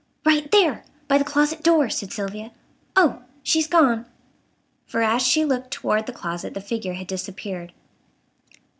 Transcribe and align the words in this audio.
"Right 0.25 0.49
there! 0.51 0.83
By 1.07 1.19
the 1.19 1.23
closet 1.23 1.61
door," 1.61 1.91
said 1.91 2.11
Sylvia. 2.11 2.49
"Oh! 2.95 3.21
she's 3.43 3.67
gone!" 3.67 4.07
For 4.87 5.03
as 5.03 5.21
she 5.21 5.45
looked 5.45 5.69
toward 5.69 6.07
the 6.07 6.11
closet 6.11 6.55
the 6.55 6.59
figure 6.59 6.93
had 6.93 7.05
disappeared. 7.05 7.71